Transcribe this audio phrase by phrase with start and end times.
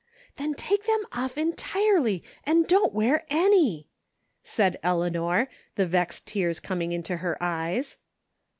[0.37, 3.85] "Then take them off entirely and don't wear any,"
[4.43, 7.97] said Eleanor, the vexed tears coming into her eyes.